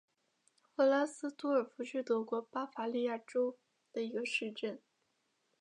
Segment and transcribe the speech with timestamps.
[0.75, 3.59] 弗拉斯多尔夫是德国巴伐利亚州
[3.93, 4.81] 的一个市镇。